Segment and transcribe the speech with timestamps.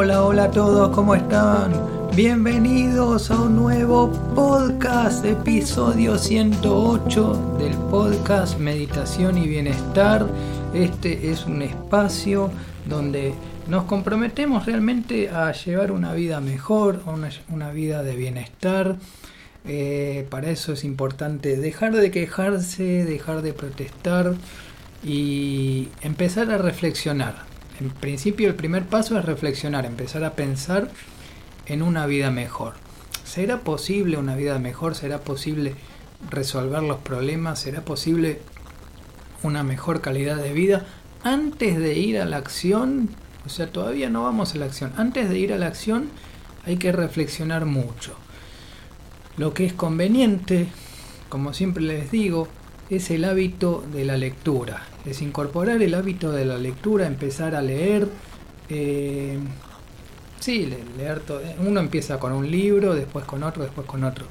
[0.00, 1.72] Hola, hola a todos, ¿cómo están?
[2.14, 10.24] Bienvenidos a un nuevo podcast, episodio 108 del podcast Meditación y Bienestar.
[10.72, 12.52] Este es un espacio
[12.86, 13.34] donde
[13.66, 17.02] nos comprometemos realmente a llevar una vida mejor,
[17.48, 18.94] una, vida de bienestar.
[19.66, 24.36] Eh, para eso es importante dejar de quejarse, dejar de protestar
[25.02, 27.47] y empezar a reflexionar.
[27.80, 30.90] En principio el primer paso es reflexionar, empezar a pensar
[31.66, 32.74] en una vida mejor.
[33.24, 34.96] ¿Será posible una vida mejor?
[34.96, 35.74] ¿Será posible
[36.28, 37.60] resolver los problemas?
[37.60, 38.40] ¿Será posible
[39.42, 40.86] una mejor calidad de vida?
[41.22, 43.10] Antes de ir a la acción,
[43.46, 46.08] o sea, todavía no vamos a la acción, antes de ir a la acción
[46.66, 48.14] hay que reflexionar mucho.
[49.36, 50.66] Lo que es conveniente,
[51.28, 52.48] como siempre les digo,
[52.90, 54.82] es el hábito de la lectura.
[55.04, 58.08] Es incorporar el hábito de la lectura, empezar a leer.
[58.68, 59.38] Eh,
[60.40, 61.40] sí, leer todo.
[61.58, 64.26] Uno empieza con un libro, después con otro, después con otro.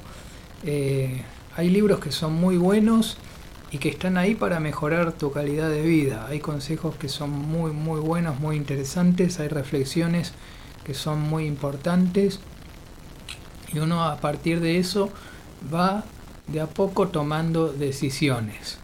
[0.64, 1.22] Eh,
[1.56, 3.16] hay libros que son muy buenos
[3.70, 6.26] y que están ahí para mejorar tu calidad de vida.
[6.28, 9.38] Hay consejos que son muy, muy buenos, muy interesantes.
[9.38, 10.32] Hay reflexiones
[10.84, 12.40] que son muy importantes.
[13.72, 15.10] Y uno a partir de eso
[15.72, 16.04] va
[16.48, 18.78] de a poco tomando decisiones.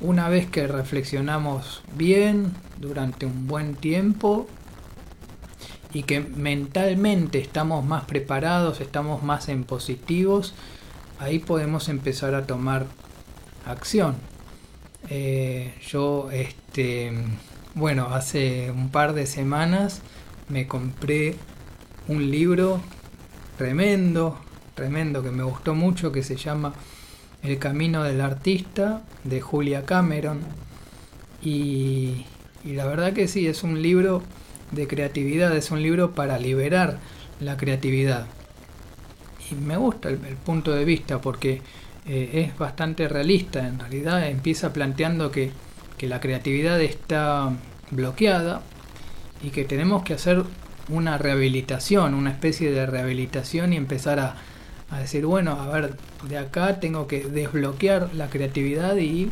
[0.00, 4.46] Una vez que reflexionamos bien durante un buen tiempo
[5.92, 10.54] y que mentalmente estamos más preparados, estamos más en positivos,
[11.18, 12.86] ahí podemos empezar a tomar
[13.66, 14.16] acción.
[15.08, 17.12] Eh, yo, este,
[17.74, 20.00] bueno, hace un par de semanas
[20.48, 21.36] me compré
[22.08, 22.80] un libro
[23.56, 24.38] tremendo,
[24.74, 26.72] tremendo que me gustó mucho, que se llama
[27.42, 30.40] El Camino del Artista, de Julia Cameron.
[31.42, 32.24] Y,
[32.64, 34.22] la verdad que sí, es un libro
[34.70, 36.98] de creatividad, es un libro para liberar
[37.40, 38.26] la creatividad.
[39.50, 41.62] Y me gusta el, punto de vista porque
[42.06, 45.50] eh, es bastante realista, en realidad empieza planteando que,
[45.98, 47.52] que la creatividad está
[47.90, 48.62] bloqueada
[49.42, 50.44] y que tenemos que hacer
[50.88, 54.36] una rehabilitación, una especie de rehabilitación y empezar a,
[55.00, 55.96] decir, bueno, a ver,
[56.28, 59.30] de acá tengo que desbloquear la creatividad y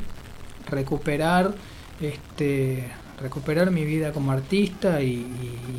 [0.69, 1.55] recuperar
[2.01, 2.89] este
[3.21, 5.27] recuperar mi vida como artista y,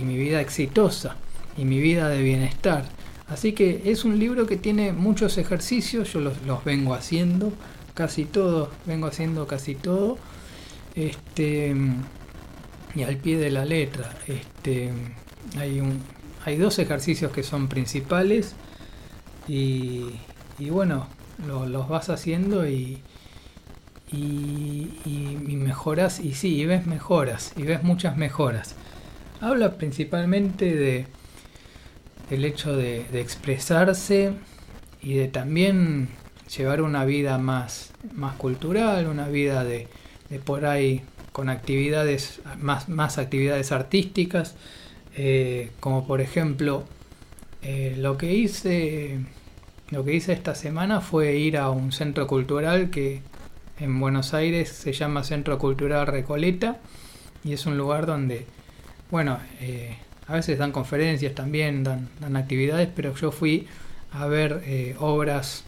[0.03, 1.15] mi vida exitosa
[1.57, 2.85] y mi vida de bienestar.
[3.27, 7.51] Así que es un libro que tiene muchos ejercicios, yo los, los vengo haciendo,
[7.93, 10.17] casi todos, vengo haciendo casi todo.
[10.95, 11.73] Este
[12.93, 14.13] y al pie de la letra.
[14.27, 14.91] Este
[15.57, 15.99] hay, un,
[16.45, 18.53] hay dos ejercicios que son principales
[19.47, 20.11] y,
[20.69, 21.07] bueno,
[21.45, 23.01] los vas haciendo y,
[24.11, 28.75] y, mejoras, y sí, y ves mejoras, y ves muchas mejoras.
[29.39, 31.07] Habla principalmente de
[32.29, 34.33] el hecho de, expresarse
[35.01, 36.09] y de también
[36.55, 39.87] llevar una vida más, más cultural, una vida de,
[40.29, 44.55] de por ahí con actividades, más, más actividades artísticas,
[45.15, 46.85] eh, como por ejemplo,
[47.63, 49.19] eh, lo que hice
[49.89, 53.21] lo que hice esta semana fue ir a un centro cultural que
[53.79, 56.77] en Buenos Aires se llama Centro Cultural Recoleta
[57.43, 58.45] y es un lugar donde,
[59.09, 63.67] bueno, eh, a veces dan conferencias también, dan, dan, actividades, pero yo fui
[64.13, 65.65] a ver obras,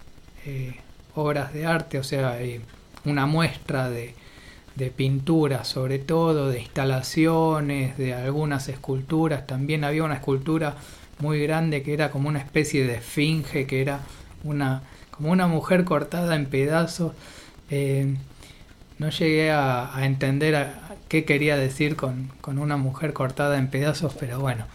[1.16, 2.38] obras de arte, o sea,
[3.04, 4.14] una muestra de,
[4.76, 9.46] de pintura sobre todo, de instalaciones, de algunas esculturas.
[9.48, 10.76] También había una escultura
[11.20, 14.02] muy grande que era como una especie de esfinge, que era
[14.44, 17.14] una, como una mujer cortada en pedazos.
[17.70, 18.16] Eh,
[19.00, 20.72] no llegué a, entender
[21.10, 24.66] qué quería decir con, con, una mujer cortada en pedazos, pero bueno,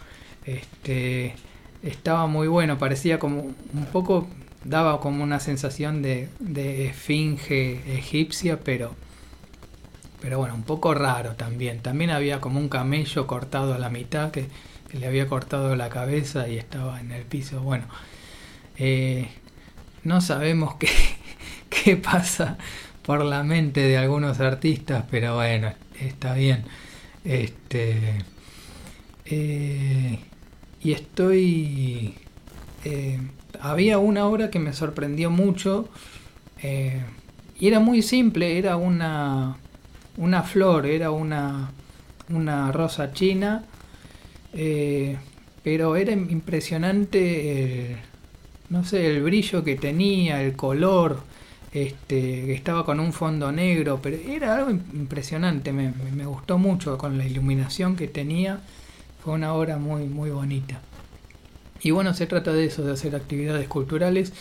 [0.45, 1.35] este,
[1.83, 4.27] estaba muy bueno, parecía como un poco,
[4.63, 8.95] daba como una sensación de, de esfinge egipcia, pero
[10.21, 11.79] pero bueno, un poco raro también.
[11.79, 14.47] También había como un camello cortado a la mitad que,
[14.93, 17.61] le había cortado la cabeza y estaba en el piso.
[17.61, 17.85] Bueno,
[18.77, 19.29] eh,
[20.03, 20.89] no sabemos qué,
[21.69, 22.57] qué pasa
[23.03, 26.63] por la mente de algunos artistas, pero bueno, está bien.
[27.23, 28.23] Este,
[29.25, 30.19] eh,
[30.81, 32.15] y estoy...
[32.85, 33.19] Eh,
[33.61, 35.89] había una obra que me sorprendió mucho
[36.61, 39.57] y era muy simple, era una
[40.19, 41.71] una flor, era una,
[42.29, 43.63] una rosa china,
[44.53, 45.17] eh,
[45.63, 47.97] pero era impresionante,
[48.69, 51.21] no sé, el brillo que tenía, el color,
[51.71, 57.17] este, estaba con un fondo negro, pero era algo impresionante, me, me, gustó mucho con
[57.17, 58.61] la iluminación que tenía
[59.23, 60.79] fue una obra muy, muy bonita.
[61.81, 64.33] Y bueno, se trata de eso, de hacer actividades culturales.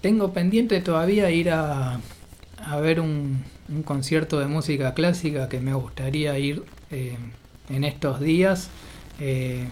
[0.00, 2.00] Tengo pendiente todavía ir a,
[2.58, 7.16] a ver un, un, concierto de música clásica que me gustaría ir eh,
[7.70, 8.70] en estos días.
[9.20, 9.66] Eh,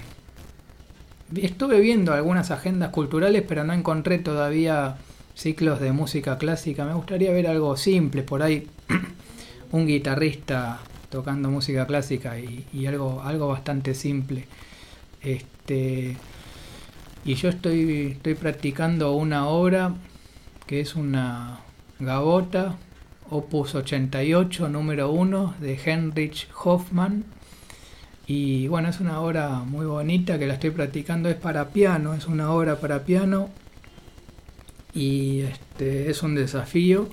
[1.37, 4.97] estuve viendo algunas agendas culturales, pero no encontré todavía
[5.35, 6.85] ciclos de música clásica.
[6.85, 8.67] Me gustaría ver algo simple, por ahí
[9.73, 14.47] un guitarrista tocando música clásica y, algo, algo bastante simple.
[15.23, 16.17] Este,
[17.25, 19.95] y yo estoy, estoy practicando una obra
[20.67, 21.61] que es una
[21.99, 22.77] gabota,
[23.29, 27.25] opus 88, número 1, de Heinrich Hoffmann.
[28.33, 32.29] Y bueno, es una obra muy bonita que la estoy practicando, es para piano, es
[32.29, 33.51] una obra para piano
[34.95, 37.09] y este, es un desafío,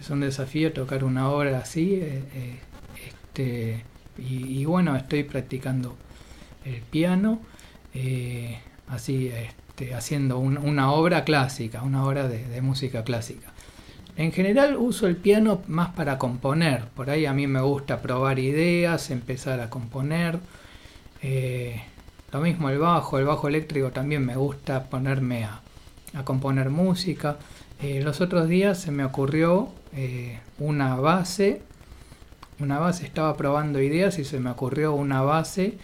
[0.00, 1.94] es un desafío tocar una obra así.
[1.94, 2.58] Eh, eh,
[3.06, 3.84] este,
[4.18, 5.96] y, bueno, estoy practicando
[6.64, 7.40] el piano,
[7.94, 8.58] eh,
[8.88, 13.49] así este, haciendo una obra clásica, una obra de, música clásica.
[14.20, 18.38] En general uso el piano más para componer, por ahí a mí me gusta probar
[18.38, 20.38] ideas, empezar a componer.
[22.32, 25.62] lo mismo el bajo, el bajo eléctrico también me gusta ponerme a,
[26.14, 27.38] a componer música.
[27.82, 31.62] Eh, los otros días se me ocurrió eh, una base,
[32.58, 35.78] una base, estaba probando ideas y se me ocurrió una base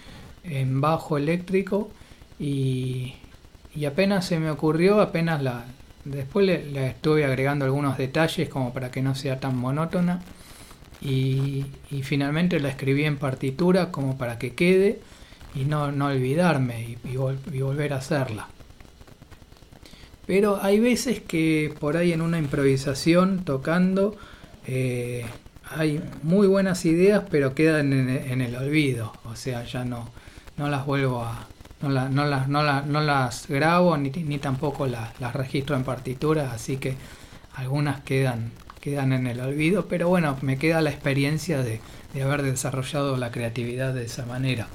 [0.45, 1.91] en bajo eléctrico
[2.39, 3.15] y,
[3.87, 5.65] apenas se me ocurrió, apenas la...
[6.07, 10.21] Después le, estuve agregando algunos detalles como para que no sea tan monótona
[11.01, 11.67] y,
[12.03, 15.01] finalmente la escribí en partitura como para que quede
[15.55, 17.17] y no, olvidarme y
[17.61, 18.49] volver a hacerla.
[20.27, 24.17] Pero hay veces que por ahí en una improvisación, tocando,
[24.67, 25.25] eh,
[25.71, 29.13] hay muy buenas ideas, pero quedan en, el olvido.
[29.25, 30.11] O sea, ya no,
[30.57, 31.49] no las vuelvo a...
[31.89, 36.77] No, no, las, no, las grabo ni, ni tampoco las, las registro en partitura, así
[36.77, 36.95] que
[37.55, 41.81] algunas quedan, quedan en el olvido, pero bueno, me queda la experiencia de,
[42.15, 44.69] de haber desarrollado la creatividad de esa manera.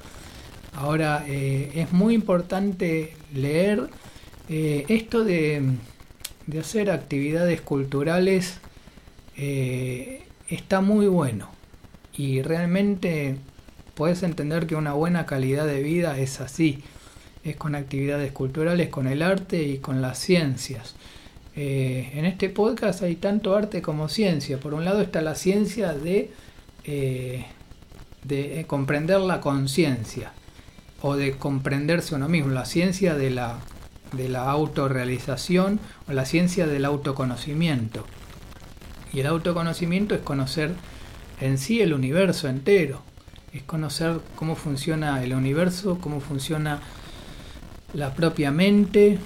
[0.74, 3.90] Ahora, eh, es muy importante leer
[4.50, 5.62] eh, esto de,
[6.60, 8.58] hacer actividades culturales
[9.38, 11.50] eh, está muy bueno
[12.14, 13.38] y realmente
[13.96, 16.84] puedes entender que una buena calidad de vida es así,
[17.44, 20.96] es con actividades culturales, con el arte y con las ciencias.
[21.56, 24.60] Eh, en este podcast hay tanto arte como ciencia.
[24.60, 26.32] Por un lado está la ciencia de,
[26.86, 30.32] de comprender la conciencia
[31.02, 33.60] o de comprenderse uno mismo, la ciencia de la
[34.14, 38.06] de la autorrealización o la ciencia del autoconocimiento.
[39.14, 40.74] Y el autoconocimiento es conocer
[41.40, 43.02] en sí el universo entero,
[43.54, 46.80] es conocer cómo funciona el universo, cómo funciona
[47.94, 49.18] la propia mente,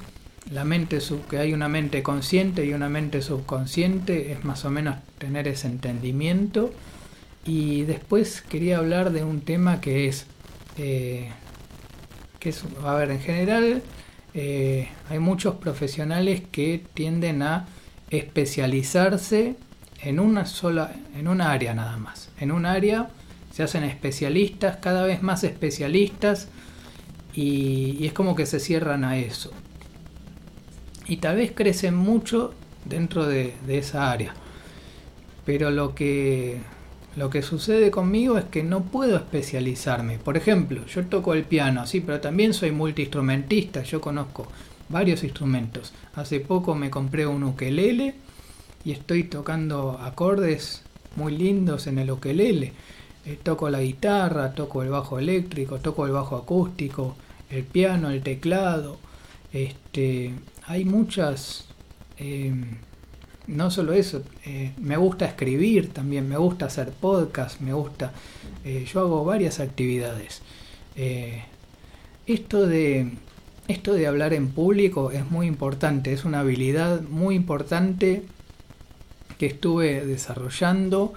[0.51, 4.69] la mente sub, que hay una mente consciente y una mente subconsciente, es más o
[4.69, 6.73] menos tener ese entendimiento.
[7.45, 10.25] Y después quería hablar de un tema que es,
[10.77, 11.29] eh,
[12.39, 13.83] que es, a ver, en general
[14.33, 17.67] eh, hay muchos profesionales que tienden a
[18.09, 19.55] especializarse
[20.01, 22.29] en una sola, en una área nada más.
[22.39, 23.09] En un área
[23.51, 26.47] se hacen especialistas, cada vez más especialistas,
[27.35, 29.51] y, es como que se cierran a eso.
[31.07, 32.53] Y tal vez crecen mucho
[32.85, 34.33] dentro de esa área.
[35.45, 36.59] Pero lo que
[37.15, 40.17] lo que sucede conmigo es que no puedo especializarme.
[40.17, 44.47] Por ejemplo, yo toco el piano, sí, pero también soy multiinstrumentista, yo conozco
[44.89, 45.93] varios instrumentos.
[46.15, 48.15] Hace poco me compré un ukelele
[48.83, 50.83] y estoy tocando acordes
[51.15, 52.73] muy lindos en el ukelele.
[53.25, 57.15] Eh, toco la guitarra, toco el bajo eléctrico, toco el bajo acústico,
[57.49, 58.97] el piano, el teclado.
[59.53, 60.33] Este,
[60.67, 61.65] hay muchas
[62.17, 62.53] eh,
[63.47, 68.11] no solo eso, eh, me gusta escribir también, me gusta hacer podcast, me gusta,
[68.63, 70.41] eh, yo hago varias actividades.
[72.25, 73.11] Esto, de,
[73.67, 78.23] esto de hablar en público es muy importante, es una habilidad muy importante
[79.37, 81.13] que estuve desarrollando.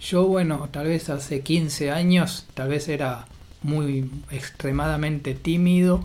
[0.00, 3.26] yo, bueno, tal vez hace 15 años, tal vez era
[3.62, 6.00] muy extremadamente tímido.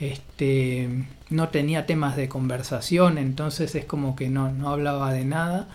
[0.00, 5.68] Este, no tenía temas de conversación, entonces es como que no, no hablaba de nada.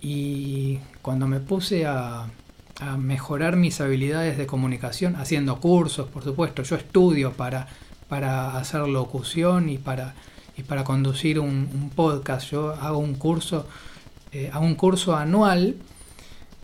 [0.00, 2.26] Y cuando me puse a,
[2.96, 7.66] mejorar mis habilidades de comunicación, haciendo cursos, por supuesto, yo estudio para,
[8.08, 10.14] para hacer locución y para,
[10.56, 13.66] y para conducir un, podcast, yo hago un curso,
[14.30, 15.74] eh, hago un curso anual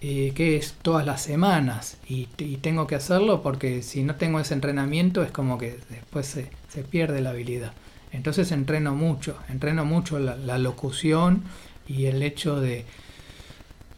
[0.06, 2.26] eh, que es todas las semanas y,
[2.60, 7.22] tengo que hacerlo porque si no tengo ese entrenamiento es como que después se, pierde
[7.22, 7.72] la habilidad.
[8.12, 11.44] Entonces entreno mucho, entreno mucho la, locución
[11.88, 12.84] y el hecho de,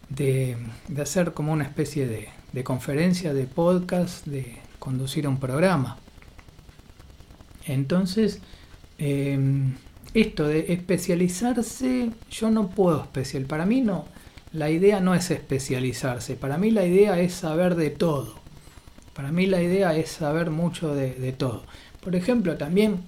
[0.08, 0.56] de,
[1.02, 5.98] hacer como una especie de, de conferencia, de podcast, de conducir un programa.
[7.64, 8.38] Entonces,
[8.98, 9.75] em,
[10.14, 13.46] esto de especializarse, yo no puedo especial.
[13.46, 14.06] Para mí no,
[14.56, 16.34] la idea no es especializarse.
[16.34, 18.34] Para mí la idea es saber de todo.
[19.14, 21.64] Para mí la idea es saber mucho de, todo.
[22.02, 23.02] Por ejemplo, también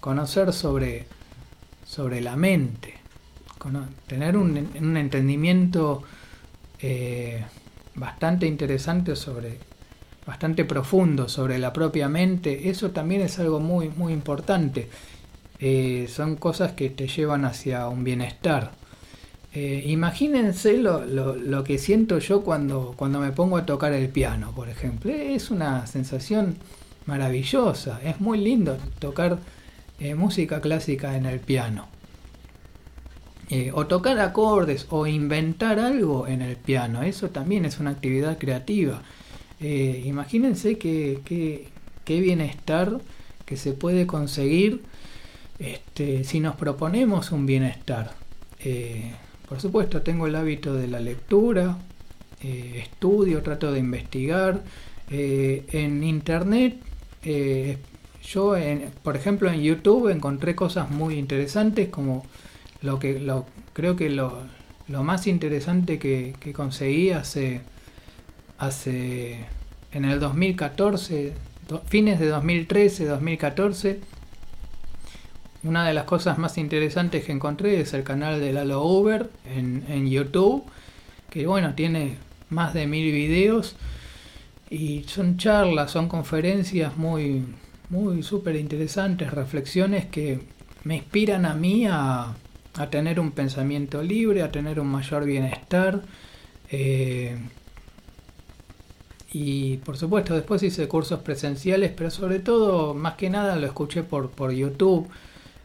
[0.00, 1.06] conocer sobre,
[1.84, 2.94] sobre la mente.
[4.06, 6.02] tener un, entendimiento
[6.80, 7.44] eh,
[7.94, 9.58] bastante interesante sobre
[10.26, 14.88] bastante profundo sobre la propia mente, eso también es algo muy, muy importante.
[15.60, 18.72] Eh, son cosas que te llevan hacia un bienestar.
[19.58, 24.68] Eh, imagínense lo, que siento yo cuando, cuando me pongo a tocar el piano, por
[24.68, 25.10] ejemplo.
[25.10, 26.56] Es una sensación
[27.06, 29.38] maravillosa, es muy lindo tocar
[29.98, 31.88] eh, música clásica en el piano.
[33.72, 39.00] o tocar acordes o inventar algo en el piano, eso también es una actividad creativa.
[39.60, 41.70] Eh, imagínense qué
[42.06, 43.00] bienestar
[43.46, 44.82] que se puede conseguir
[45.58, 48.12] este, si nos proponemos un bienestar.
[48.60, 49.12] Eh,
[49.48, 51.78] por supuesto, tengo el hábito de la lectura,
[52.42, 54.62] eh, estudio, trato de investigar.
[55.08, 56.76] en internet,
[58.22, 58.54] yo,
[59.02, 62.26] por ejemplo, en YouTube encontré cosas muy interesantes como
[62.82, 64.42] lo que lo, creo que lo,
[64.88, 67.62] más interesante que, que conseguí hace
[68.58, 69.44] hace
[69.92, 71.32] en el 2014,
[71.86, 74.00] fines de 2013, 2014.
[75.66, 80.08] Una de las cosas más interesantes que encontré es el canal de Lalo Uber en,
[80.08, 80.62] YouTube,
[81.28, 82.18] que bueno, tiene
[82.50, 83.74] más de mil videos
[84.70, 87.44] y son charlas, son conferencias muy,
[87.90, 90.40] muy súper interesantes, reflexiones que
[90.84, 92.36] me inspiran a mí a,
[92.74, 96.00] a, tener un pensamiento libre, a tener un mayor bienestar.
[96.70, 97.36] Eh,
[99.32, 104.04] y por supuesto después hice cursos presenciales, pero sobre todo, más que nada, lo escuché
[104.04, 105.08] por, por YouTube.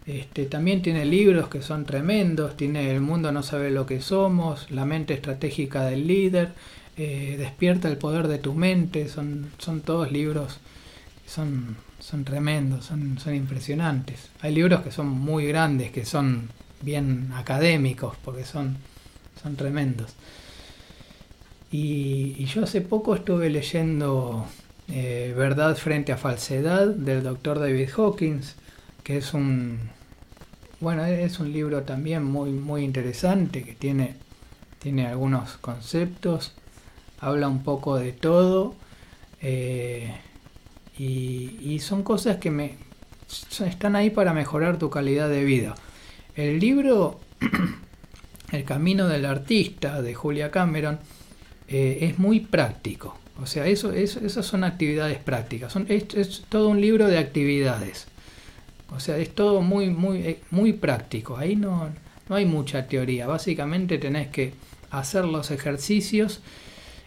[0.05, 4.71] Este, también tiene libros que son tremendos, tiene El mundo no sabe lo que somos,
[4.71, 6.53] La mente estratégica del líder,
[6.97, 10.59] eh, Despierta el poder de tu mente, son, son todos libros
[11.31, 14.29] son, son tremendos, son, son impresionantes.
[14.41, 16.49] Hay libros que son muy grandes, que son
[16.81, 18.77] bien académicos, porque son,
[19.41, 20.13] son tremendos.
[21.71, 24.45] Y, yo hace poco estuve leyendo
[24.89, 28.55] eh, Verdad frente a falsedad del doctor David Hawkins,
[29.03, 29.79] que es un,
[30.79, 34.15] bueno, es un libro también muy, muy interesante, que tiene,
[34.79, 36.53] tiene algunos conceptos,
[37.19, 38.75] habla un poco de todo,
[39.41, 40.13] eh,
[40.97, 42.75] y, son cosas que me,
[43.65, 45.73] están ahí para mejorar tu calidad de vida.
[46.35, 47.19] El libro
[48.51, 50.99] El Camino del Artista de Julia Cameron,
[51.67, 53.17] eh, es muy práctico.
[53.41, 55.71] O sea, eso, esas son actividades prácticas.
[55.71, 58.07] Son, es, todo un libro de actividades.
[58.91, 61.37] O sea, es todo muy, muy, eh, muy práctico.
[61.37, 61.89] Ahí no,
[62.29, 63.27] no hay mucha teoría.
[63.27, 64.53] Básicamente tenés que
[64.89, 66.41] hacer los ejercicios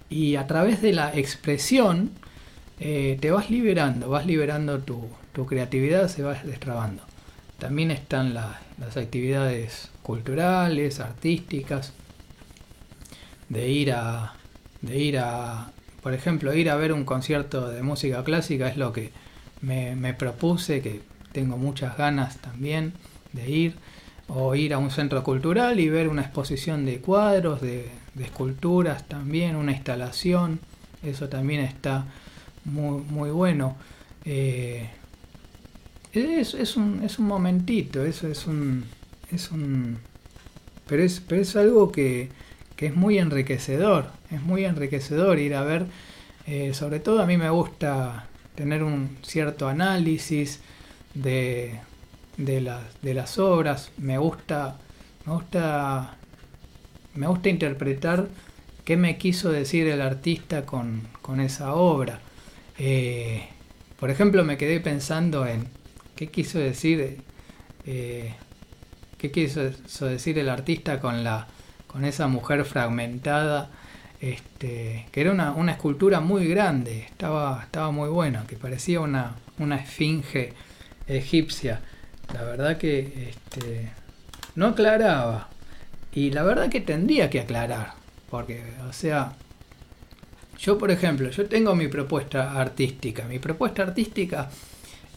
[0.09, 2.11] y a través de la expresión
[2.81, 7.03] eh, te vas liberando, vas liberando tu, tu, creatividad, se va destrabando.
[7.59, 11.93] También están las actividades culturales, artísticas,
[13.49, 14.35] de ir a,
[14.83, 15.73] de ir a,
[16.03, 19.13] por ejemplo, ir a ver un concierto de música clásica es lo que
[19.63, 21.01] me, propuse, que
[21.35, 22.95] tengo muchas ganas también
[23.35, 23.75] de ir,
[24.29, 29.57] o ir a un centro cultural y ver una exposición de cuadros, de, esculturas también,
[29.57, 30.61] una instalación,
[31.03, 32.07] eso también está
[32.65, 33.77] muy, muy bueno.
[34.25, 34.89] Eh,
[36.13, 38.85] es, es, un, es un momentito, eso es un,
[39.33, 39.99] es un
[40.87, 42.29] pero es, pero es algo que,
[42.77, 45.87] que es muy enriquecedor, es muy enriquecedor ir a ver,
[46.47, 50.61] eh, sobre todo a mí me gusta tener un cierto análisis
[51.15, 51.81] de,
[52.37, 54.77] de, las, de las obras, me gusta,
[55.27, 56.17] me gusta,
[57.15, 58.29] me gusta interpretar
[58.85, 61.09] qué me quiso decir el artista con,
[61.41, 62.21] esa obra.
[62.79, 63.49] Eh,
[63.99, 65.69] por ejemplo, me quedé pensando en
[66.17, 67.23] qué quiso decir,
[67.87, 68.35] eh,
[69.19, 71.49] qué quiso decir el artista con la
[71.95, 73.71] con esa mujer fragmentada,
[74.21, 79.77] este, que era una, escultura muy grande, estaba, estaba muy buena, que parecía una, una
[79.77, 80.55] esfinge
[81.07, 81.81] egipcia.
[82.33, 83.91] La verdad que este,
[84.55, 85.49] no aclaraba.
[86.13, 87.95] Y la verdad que tendría que aclarar,
[88.31, 89.35] porque, o sea,
[90.59, 93.25] Yo, por ejemplo, yo tengo mi propuesta artística.
[93.25, 94.51] Mi propuesta artística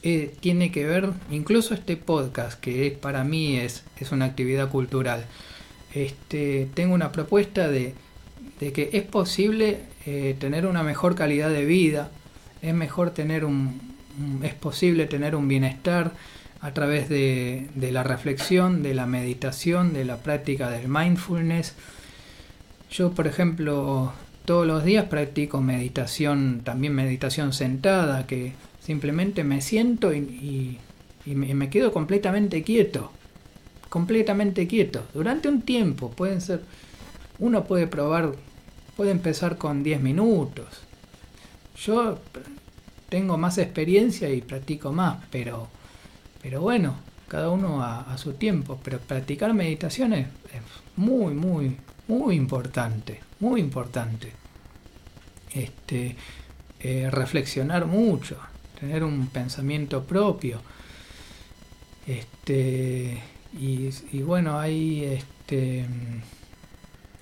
[0.04, 5.26] eh, tiene que ver, incluso este podcast, que para mí es, es una actividad cultural.
[5.94, 7.94] Este, tengo una propuesta de,
[8.60, 12.12] que es posible eh, tener una mejor calidad de vida,
[12.62, 13.97] es mejor tener un,
[14.44, 16.12] es posible tener un bienestar
[16.62, 21.76] a través de, de, la reflexión, de la meditación, de la práctica del mindfulness.
[22.90, 24.14] Yo, por ejemplo,
[24.48, 30.80] todos los días practico meditación, también meditación sentada, que simplemente me siento y,
[31.26, 33.12] me quedo completamente quieto,
[33.90, 36.62] completamente quieto, durante un tiempo, pueden ser,
[37.40, 38.32] uno puede probar,
[38.96, 40.68] puede empezar con 10 minutos.
[41.76, 42.18] Yo
[43.10, 45.68] tengo más experiencia y practico más, pero,
[46.42, 46.96] pero bueno,
[47.28, 50.28] cada uno a, su tiempo, pero practicar meditación es
[50.96, 54.32] muy, muy, muy importante, muy importante.
[55.54, 56.16] Este,
[56.80, 58.38] eh, reflexionar mucho,
[58.80, 60.62] tener un pensamiento propio.
[62.06, 63.22] Este,
[63.60, 65.86] y, bueno, hay, este,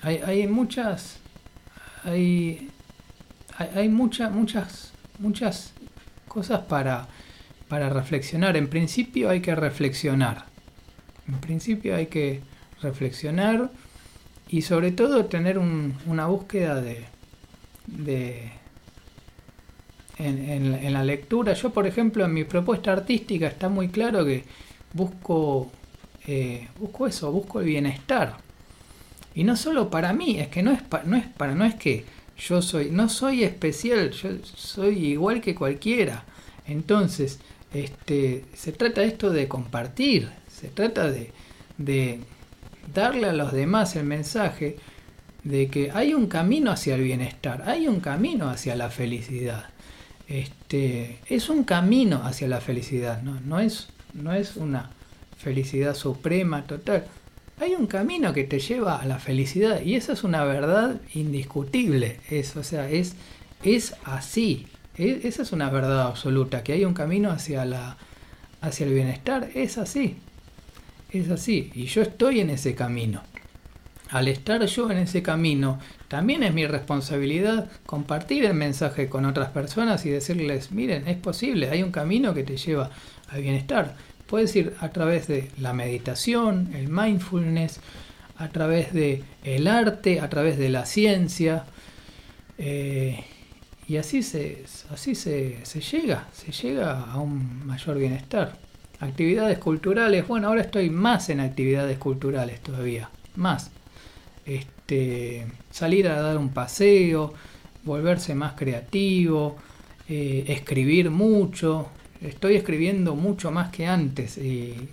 [0.01, 1.17] hay, hay muchas,
[2.03, 2.69] hay,
[3.57, 5.73] hay, muchas, muchas, muchas
[6.35, 7.07] cosas para,
[7.69, 8.57] para reflexionar.
[8.57, 10.43] En principio hay que reflexionar.
[11.29, 12.41] En principio hay que
[12.81, 13.71] reflexionar
[14.49, 17.05] y sobre todo tener una búsqueda de,
[17.87, 18.51] de
[20.17, 21.53] en, la lectura.
[21.53, 24.43] Yo, por ejemplo, en mi propuesta artística está muy claro que
[24.91, 25.71] busco,
[26.27, 28.35] eh, busco eso, busco el bienestar.
[29.33, 32.03] Y no solo para mí, es que no es, no es para, no es que
[32.37, 36.23] yo soy, no soy especial, yo soy igual que cualquiera.
[36.67, 37.39] Entonces,
[37.73, 41.31] este, se trata esto de compartir, se trata de,
[41.77, 42.19] de
[42.93, 44.77] darle a los demás el mensaje
[45.43, 49.69] de que hay un camino hacia el bienestar, hay un camino hacia la felicidad.
[50.27, 53.39] Este, es un camino hacia la felicidad, ¿no?
[53.41, 54.89] No, es, no es una
[55.37, 57.05] felicidad suprema, total.
[57.59, 62.19] Hay un camino que te lleva a la felicidad y esa es una verdad indiscutible.
[62.29, 63.15] Es, o sea, es,
[63.63, 64.67] es así.
[64.97, 67.97] esa es una verdad absoluta, que hay un camino hacia, la,
[68.61, 69.49] hacia el bienestar.
[69.55, 70.17] Es así.
[71.11, 71.71] Es así.
[71.73, 73.21] Y yo estoy en ese camino
[74.09, 79.49] al estar yo en ese camino, también es mi responsabilidad compartir el mensaje con otras
[79.49, 82.91] personas y decirles, miren, es posible, hay un camino que te lleva
[83.29, 83.95] al bienestar.
[84.27, 87.79] Puedes ir a través de la meditación, el mindfulness,
[88.37, 91.65] a través de el arte, a través de la ciencia.
[92.57, 93.23] Eh,
[93.87, 98.57] y así se, así se, se llega, se llega a un mayor bienestar.
[98.99, 103.69] Actividades culturales, bueno, ahora estoy más en actividades culturales todavía, más
[104.45, 107.33] este, salir a dar un paseo,
[107.83, 109.57] volverse más creativo,
[110.07, 111.89] eh, escribir mucho.
[112.21, 114.89] Estoy escribiendo mucho más que antes y,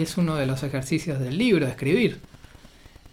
[0.00, 2.18] es uno de los ejercicios del libro, escribir.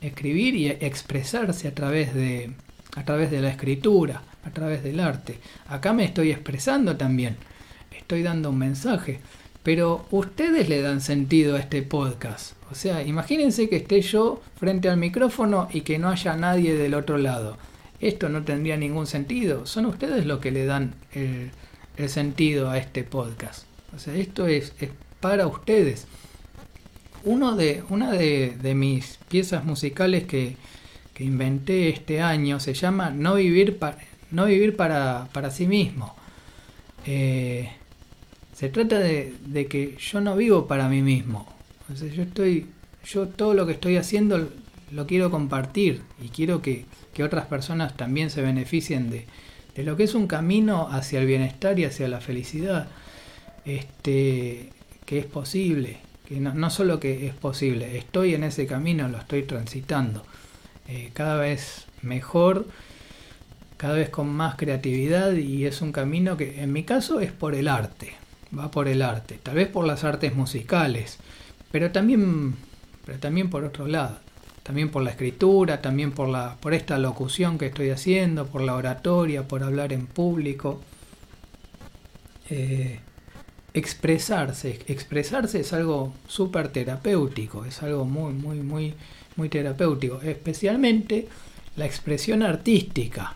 [0.01, 2.51] Escribir y expresarse a través de,
[2.95, 5.39] a través de la escritura, a través del arte.
[5.67, 7.37] Acá me estoy expresando también,
[7.91, 9.19] estoy dando un mensaje,
[9.63, 12.53] pero ustedes le dan sentido a este podcast.
[12.69, 16.93] O sea, imagínense que esté yo frente al micrófono y que no haya nadie del
[16.93, 17.57] otro lado.
[17.99, 19.65] Esto no tendría ningún sentido.
[19.65, 21.49] Son ustedes los que le dan el,
[22.07, 23.63] sentido a este podcast.
[23.95, 24.73] O sea, esto es,
[25.19, 26.07] para ustedes.
[27.23, 30.55] Uno de, una de, mis piezas musicales que,
[31.19, 33.79] inventé este año se llama No vivir,
[34.29, 36.15] no vivir para, para sí mismo.
[37.07, 37.71] Eh,
[38.53, 41.57] se trata de, de que yo no vivo para mí mismo
[41.95, 42.67] yo estoy,
[43.05, 44.49] yo todo lo que estoy haciendo
[44.91, 46.85] lo quiero compartir y quiero que,
[47.23, 49.25] otras personas también se beneficien de,
[49.85, 52.87] lo que es un camino hacia el bienestar y hacia la felicidad,
[53.65, 54.71] este,
[55.05, 59.17] que es posible, que no, no solo que es posible, estoy en ese camino, lo
[59.17, 60.23] estoy transitando,
[60.87, 62.67] eh, cada vez mejor,
[63.77, 67.55] cada vez con más creatividad y es un camino que en mi caso es por
[67.55, 68.13] el arte,
[68.57, 71.19] va por el arte, tal vez por las artes musicales,
[71.71, 72.55] pero también,
[73.05, 74.17] pero también por otro lado,
[74.67, 78.75] también por la escritura, también por, la, por esta locución que estoy haciendo, por la
[78.75, 80.81] oratoria, por hablar en público.
[82.49, 82.99] Eh,
[83.73, 88.93] expresarse, expresarse es algo súper terapéutico, es algo muy, muy, muy,
[89.37, 91.29] muy terapéutico, especialmente
[91.77, 93.35] la expresión artística,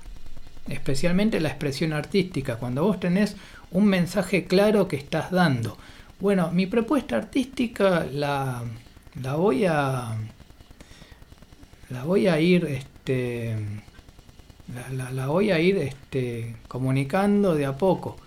[0.68, 3.38] especialmente la expresión artística, cuando vos tenés
[3.72, 5.78] un mensaje claro que estás dando,
[6.20, 8.64] bueno, mi propuesta artística la,
[9.22, 10.18] la voy a
[11.92, 13.56] la voy a ir este
[15.14, 18.18] la, voy a ir este, comunicando de a poco.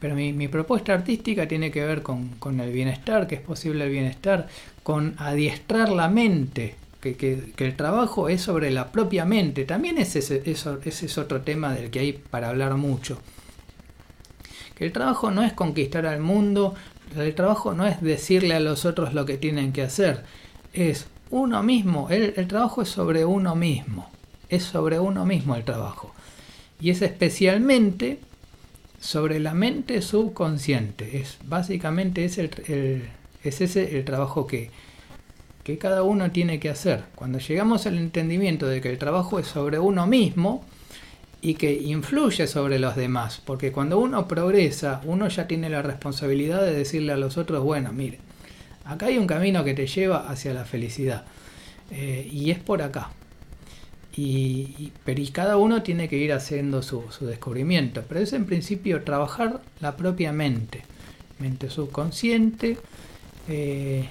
[0.00, 4.46] Pero mi, propuesta artística tiene que ver con, el bienestar, que es posible el bienestar,
[4.82, 9.64] con adiestrar la mente, que, el trabajo es sobre la propia mente.
[9.64, 13.18] También ese, ese es otro tema del que hay para hablar mucho.
[14.76, 16.74] Que el trabajo no es conquistar al mundo,
[17.16, 20.24] el trabajo no es decirle a los otros lo que tienen que hacer,
[20.72, 24.08] es uno mismo, el, trabajo es sobre uno mismo,
[24.48, 26.14] es sobre uno mismo el trabajo.
[26.80, 28.18] Y es especialmente
[29.00, 31.18] sobre la mente subconsciente.
[31.18, 33.08] Es, básicamente es, el,
[33.44, 34.70] es ese el trabajo que,
[35.64, 37.04] que cada uno tiene que hacer.
[37.14, 40.64] Cuando llegamos al entendimiento de que el trabajo es sobre uno mismo
[41.40, 46.62] y que influye sobre los demás, porque cuando uno progresa, uno ya tiene la responsabilidad
[46.62, 48.18] de decirle a los otros, bueno, mire,
[48.88, 51.24] acá hay un camino que te lleva hacia la felicidad
[51.90, 53.10] eh, y es por acá.
[54.16, 58.02] Y, pero cada uno tiene que ir haciendo su, descubrimiento.
[58.08, 60.82] Pero es en principio trabajar la propia mente,
[61.38, 62.78] mente subconsciente,
[63.48, 64.08] eh,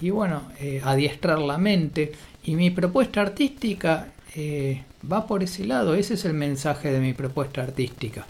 [0.00, 2.12] y bueno, eh, adiestrar la mente.
[2.42, 4.08] Y mi propuesta artística
[5.10, 8.24] va por ese lado, ese es el mensaje de mi propuesta artística,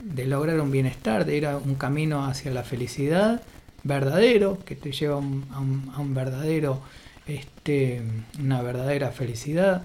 [0.00, 3.40] de lograr un bienestar, de ir a un camino hacia la felicidad
[3.88, 6.80] verdadero, que te lleva a un, verdadero,
[7.26, 8.02] este,
[8.38, 9.82] una verdadera felicidad.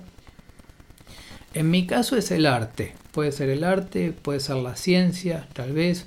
[1.54, 2.94] En mi caso es el arte.
[3.12, 6.06] Puede ser el arte, puede ser la ciencia, tal vez.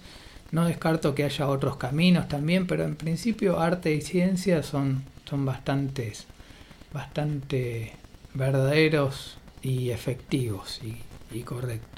[0.52, 5.44] No descarto que haya otros caminos también, pero en principio arte y ciencia son, son
[5.44, 6.26] bastantes,
[6.92, 7.94] bastante
[8.34, 10.80] verdaderos y efectivos
[11.32, 11.95] y correctos.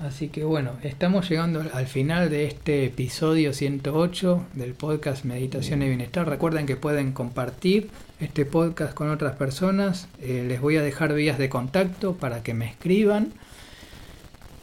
[0.00, 5.88] Así que bueno, estamos llegando al final de este episodio 108 del podcast Meditación y
[5.88, 6.26] Bienestar.
[6.26, 10.08] Recuerden que pueden compartir este podcast con otras personas.
[10.22, 13.34] Eh, les voy a dejar vías de contacto para que me escriban.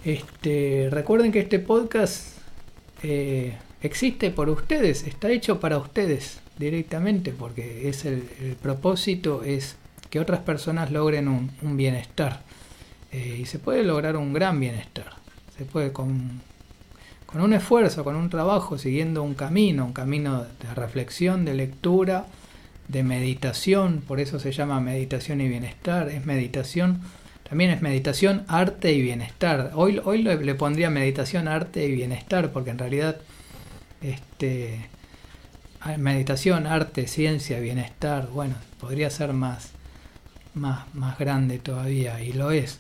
[0.04, 2.39] Este, recuerden que este podcast
[3.04, 8.23] eh, existe por ustedes, está hecho para ustedes directamente, porque es el,
[8.60, 9.76] propósito es
[10.10, 12.41] que otras personas logren un, bienestar.
[13.12, 15.26] Eh, y se puede lograr un gran bienestar
[15.58, 16.41] se puede con,
[17.26, 22.28] con un esfuerzo, con un trabajo, siguiendo un camino, un camino de reflexión, de lectura,
[22.88, 27.02] de meditación, por eso se llama meditación y bienestar, es meditación,
[27.48, 29.72] también es meditación, arte y bienestar.
[29.76, 33.17] Hoy, hoy le, pondría meditación, arte y bienestar, porque en realidad
[34.02, 34.88] este,
[35.98, 39.72] meditación, arte, ciencia, bienestar, bueno, podría ser más,
[40.54, 42.80] más, más grande todavía, y lo es.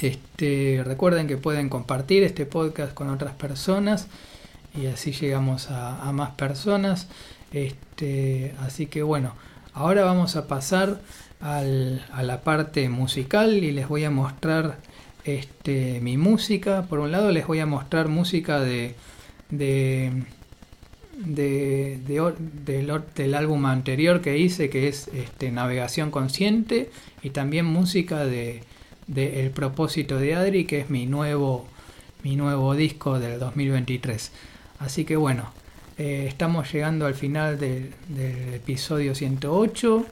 [0.00, 4.08] Este, recuerden que pueden compartir este podcast con otras personas
[4.74, 7.08] y así llegamos a, más personas.
[7.52, 9.34] Este, así que bueno,
[9.72, 11.00] ahora vamos a pasar
[11.40, 14.78] a la parte musical y les voy a mostrar
[15.24, 16.82] este, mi música.
[16.82, 18.94] Por un lado les voy a mostrar música de,
[19.50, 20.24] del,
[23.34, 26.90] álbum anterior que hice, que es este, Navegación Consciente,
[27.22, 28.62] y también música de
[29.06, 31.66] de El propósito de Adri, que es mi nuevo,
[32.22, 34.32] mi nuevo disco del 2023.
[34.78, 35.50] Así que bueno,
[35.98, 40.06] eh, estamos llegando al final del, del episodio 108.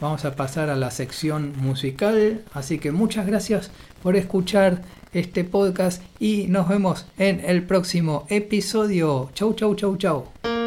[0.00, 2.42] Vamos a pasar a la sección musical.
[2.52, 3.70] Así que muchas gracias
[4.02, 4.82] por escuchar
[5.12, 9.30] este podcast y nos vemos en el próximo episodio.
[9.34, 10.57] Chau, chau, chau, chau.